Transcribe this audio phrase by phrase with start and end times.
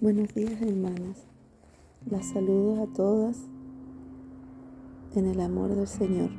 [0.00, 1.26] Buenos días hermanas,
[2.10, 3.36] las saludo a todas
[5.14, 6.30] en el amor del Señor.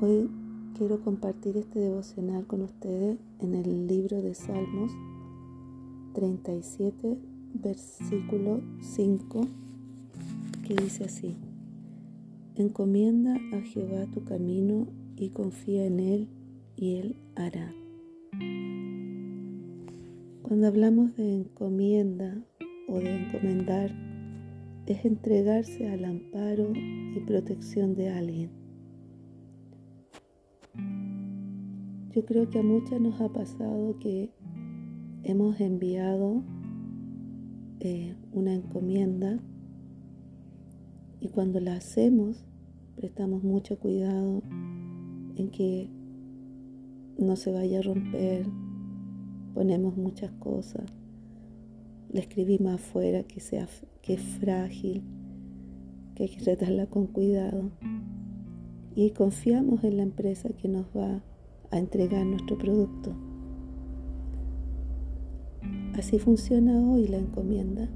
[0.00, 0.28] Hoy
[0.76, 4.90] quiero compartir este devocional con ustedes en el libro de Salmos
[6.14, 7.20] 37,
[7.54, 9.46] versículo 5,
[10.66, 11.36] que dice así,
[12.56, 16.28] Encomienda a Jehová tu camino y confía en Él
[16.74, 17.72] y Él hará.
[20.46, 22.40] Cuando hablamos de encomienda
[22.86, 23.90] o de encomendar,
[24.86, 28.50] es entregarse al amparo y protección de alguien.
[32.12, 34.30] Yo creo que a muchas nos ha pasado que
[35.24, 36.44] hemos enviado
[37.80, 39.40] eh, una encomienda
[41.18, 42.44] y cuando la hacemos
[42.94, 44.44] prestamos mucho cuidado
[45.34, 45.90] en que
[47.18, 48.46] no se vaya a romper,
[49.56, 50.84] ponemos muchas cosas.
[52.12, 53.66] Le escribimos afuera que, sea,
[54.02, 55.02] que es frágil,
[56.14, 57.70] que hay que tratarla con cuidado.
[58.94, 61.22] Y confiamos en la empresa que nos va
[61.70, 63.14] a entregar nuestro producto.
[65.94, 67.88] Así funciona hoy la encomienda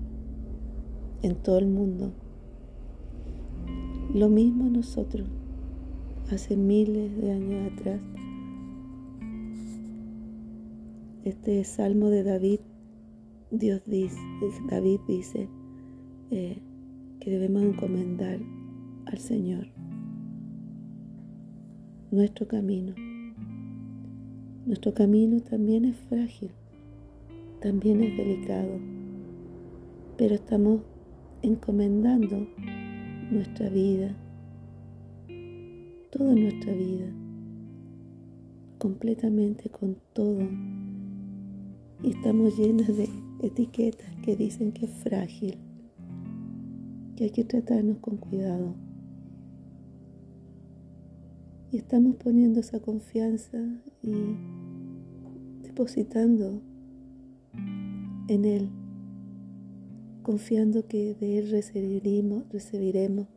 [1.20, 2.14] en todo el mundo.
[4.14, 5.28] Lo mismo nosotros,
[6.30, 8.00] hace miles de años atrás,
[11.24, 12.60] este salmo de David,
[13.50, 14.18] Dios dice,
[14.70, 15.48] David dice
[16.30, 16.58] eh,
[17.20, 18.38] que debemos encomendar
[19.06, 19.66] al Señor
[22.10, 22.94] nuestro camino.
[24.66, 26.50] Nuestro camino también es frágil,
[27.60, 28.78] también es delicado,
[30.16, 30.80] pero estamos
[31.42, 32.46] encomendando
[33.30, 34.14] nuestra vida,
[36.10, 37.06] toda nuestra vida,
[38.78, 40.48] completamente con todo
[42.02, 43.08] y estamos llenas de
[43.42, 45.58] etiquetas que dicen que es frágil,
[47.16, 48.74] que hay que tratarnos con cuidado.
[51.72, 53.58] Y estamos poniendo esa confianza
[54.02, 54.14] y
[55.62, 56.60] depositando
[58.28, 58.70] en Él,
[60.22, 63.28] confiando que de Él recibiremos, recibiremos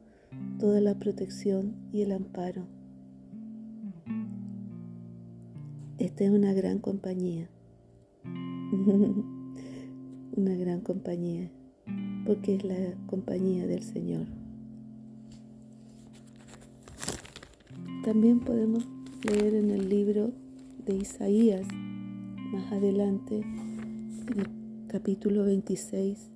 [0.60, 2.66] toda la protección y el amparo.
[6.00, 7.50] Esta es una gran compañía.
[10.36, 11.52] una gran compañía,
[12.26, 14.26] porque es la compañía del Señor.
[18.04, 18.88] También podemos
[19.24, 20.32] leer en el libro
[20.86, 21.68] de Isaías,
[22.52, 24.48] más adelante, en el
[24.88, 26.32] capítulo 26,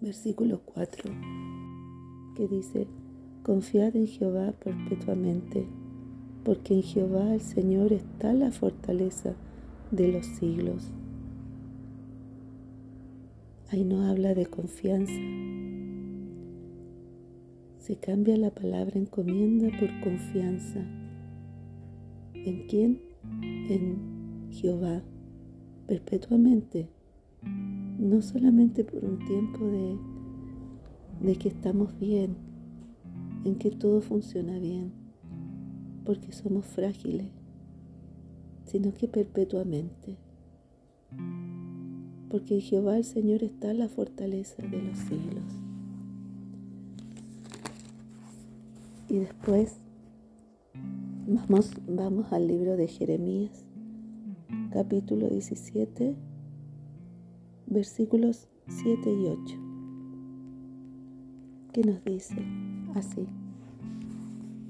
[0.00, 1.10] versículo 4,
[2.36, 2.86] que dice,
[3.42, 5.66] confiad en Jehová perpetuamente,
[6.44, 9.34] porque en Jehová el Señor está la fortaleza
[9.90, 10.92] de los siglos.
[13.70, 15.12] Ahí no habla de confianza.
[17.76, 20.80] Se cambia la palabra encomienda por confianza.
[22.32, 23.02] ¿En quién?
[23.42, 25.02] En Jehová,
[25.86, 26.88] perpetuamente.
[27.98, 29.98] No solamente por un tiempo de,
[31.26, 32.36] de que estamos bien,
[33.44, 34.92] en que todo funciona bien,
[36.06, 37.26] porque somos frágiles,
[38.64, 40.16] sino que perpetuamente
[42.30, 45.44] porque en Jehová el Señor está la fortaleza de los siglos.
[49.08, 49.76] Y después
[51.26, 53.64] vamos, vamos al libro de Jeremías,
[54.70, 56.14] capítulo 17,
[57.66, 59.56] versículos 7 y 8,
[61.72, 62.36] que nos dice
[62.94, 63.26] así,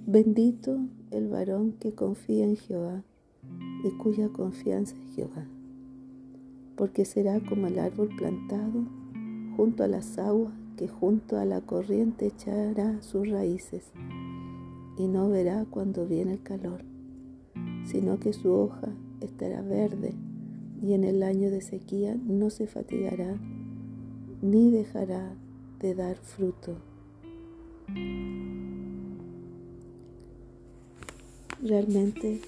[0.06, 0.78] bendito
[1.10, 3.02] el varón que confía en Jehová
[3.84, 5.46] y cuya confianza es Jehová
[6.78, 8.84] porque será como el árbol plantado
[9.56, 13.90] junto a las aguas que junto a la corriente echará sus raíces
[14.96, 16.84] y no verá cuando viene el calor,
[17.84, 18.88] sino que su hoja
[19.20, 20.14] estará verde
[20.80, 23.36] y en el año de sequía no se fatigará
[24.40, 25.34] ni dejará
[25.80, 26.76] de dar fruto.
[31.60, 32.40] Realmente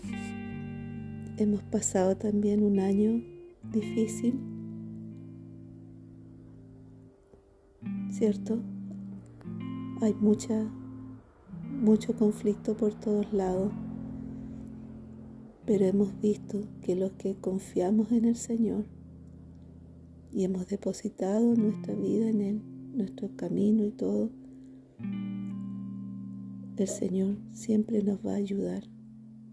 [1.36, 4.38] hemos pasado también un año difícil,
[8.10, 8.58] ¿cierto?
[10.00, 10.70] Hay mucha,
[11.68, 13.72] mucho conflicto por todos lados,
[15.66, 18.84] pero hemos visto que los que confiamos en el Señor
[20.32, 22.62] y hemos depositado nuestra vida en Él,
[22.94, 24.30] nuestro camino y todo,
[26.76, 28.84] el Señor siempre nos va a ayudar,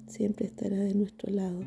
[0.07, 1.59] siempre estará de nuestro lado.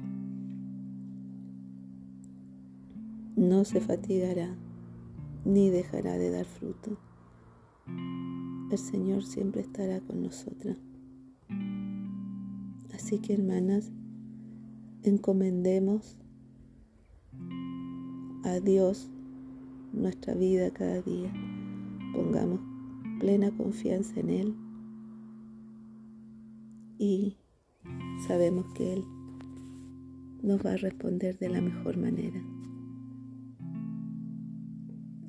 [3.40, 4.54] No se fatigará
[5.46, 6.98] ni dejará de dar fruto.
[8.70, 10.76] El Señor siempre estará con nosotras.
[12.92, 13.90] Así que hermanas,
[15.04, 16.18] encomendemos
[18.44, 19.10] a Dios
[19.94, 21.32] nuestra vida cada día.
[22.12, 22.60] Pongamos
[23.20, 24.54] plena confianza en Él
[26.98, 27.38] y
[28.26, 29.04] sabemos que Él
[30.42, 32.59] nos va a responder de la mejor manera.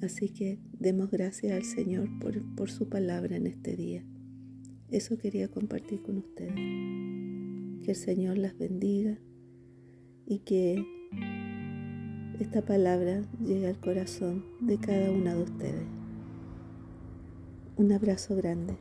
[0.01, 4.03] Así que demos gracias al Señor por, su palabra en este día.
[4.89, 6.55] Eso quería compartir con ustedes.
[6.55, 9.19] Que el Señor las bendiga
[10.25, 10.83] y que
[12.39, 15.85] esta palabra llegue al corazón de cada una de ustedes.
[17.77, 18.77] Un abrazo grande.